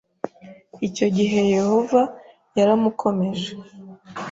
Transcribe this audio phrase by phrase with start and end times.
[0.87, 2.01] ’Icyo gihe Yehova
[2.57, 3.51] yaramukomeje